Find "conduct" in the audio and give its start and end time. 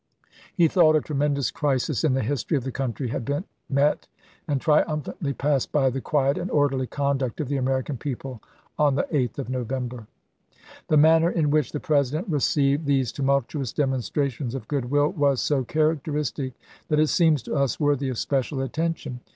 6.87-7.39